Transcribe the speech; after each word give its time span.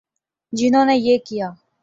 جنہوں 0.53 0.85
نے 0.85 0.95
یہ 0.97 1.17
کیا۔ 1.25 1.51